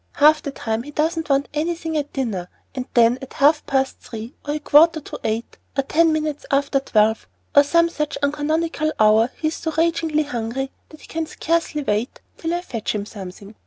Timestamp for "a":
4.55-4.59